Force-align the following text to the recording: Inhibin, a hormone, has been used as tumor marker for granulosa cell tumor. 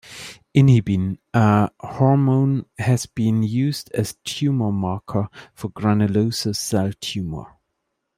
Inhibin, 0.57 1.19
a 1.31 1.69
hormone, 1.79 2.65
has 2.79 3.05
been 3.05 3.43
used 3.43 3.91
as 3.91 4.17
tumor 4.23 4.71
marker 4.71 5.27
for 5.53 5.69
granulosa 5.69 6.55
cell 6.55 6.89
tumor. 6.99 7.59